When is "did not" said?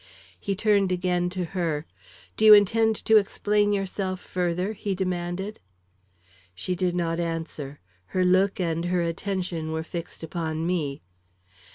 6.73-7.19